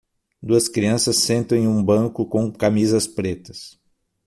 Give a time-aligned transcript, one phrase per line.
[0.41, 3.79] duas crianças sentam em um banco com camisas pretas